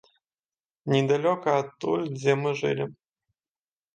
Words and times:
Недалёка 0.93 1.49
адтуль, 1.63 2.07
дзе 2.17 2.33
мы 2.45 2.49
жылі. 2.61 2.85